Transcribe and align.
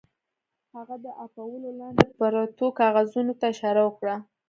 هغه 0.75 0.95
د 1.05 1.07
اپولو 1.25 1.69
لاندې 1.79 2.05
پرتو 2.19 2.65
کاغذونو 2.79 3.33
ته 3.39 3.45
اشاره 3.53 3.81
وکړه 3.85 4.15